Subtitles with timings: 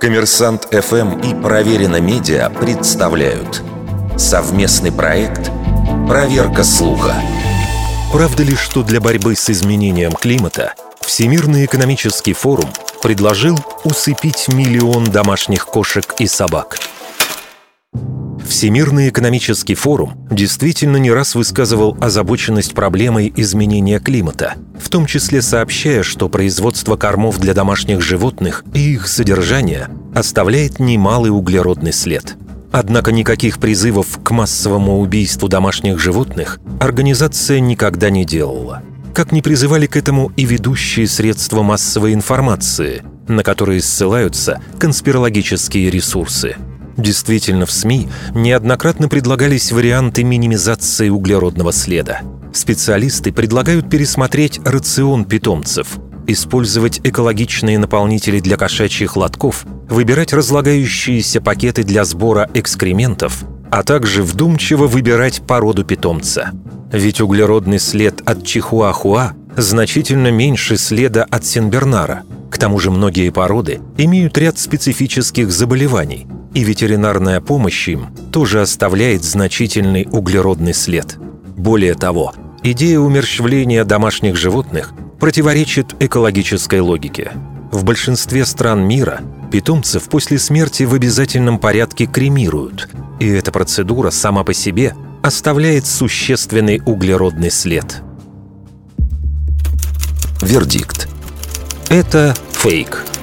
[0.00, 3.62] Коммерсант ФМ и Проверено Медиа представляют
[4.16, 5.50] совместный проект
[6.08, 7.14] «Проверка слуха».
[8.12, 12.70] Правда ли, что для борьбы с изменением климата Всемирный экономический форум
[13.02, 16.78] предложил усыпить миллион домашних кошек и собак–
[18.46, 26.02] Всемирный экономический форум действительно не раз высказывал озабоченность проблемой изменения климата, в том числе сообщая,
[26.04, 32.36] что производство кормов для домашних животных и их содержание оставляет немалый углеродный след.
[32.70, 38.82] Однако никаких призывов к массовому убийству домашних животных организация никогда не делала.
[39.12, 46.56] Как не призывали к этому и ведущие средства массовой информации, на которые ссылаются конспирологические ресурсы–
[46.96, 52.22] Действительно, в СМИ неоднократно предлагались варианты минимизации углеродного следа.
[52.52, 62.04] Специалисты предлагают пересмотреть рацион питомцев, использовать экологичные наполнители для кошачьих лотков, выбирать разлагающиеся пакеты для
[62.04, 66.52] сбора экскрементов, а также вдумчиво выбирать породу питомца.
[66.90, 72.22] Ведь углеродный след от чихуахуа значительно меньше следа от сенбернара.
[72.50, 76.26] К тому же многие породы имеют ряд специфических заболеваний–
[76.56, 81.18] и ветеринарная помощь им тоже оставляет значительный углеродный след.
[81.54, 87.32] Более того, идея умерщвления домашних животных противоречит экологической логике.
[87.72, 89.20] В большинстве стран мира
[89.52, 92.88] питомцев после смерти в обязательном порядке кремируют,
[93.20, 98.00] и эта процедура сама по себе оставляет существенный углеродный след.
[100.40, 101.06] Вердикт.
[101.90, 103.04] Это фейк–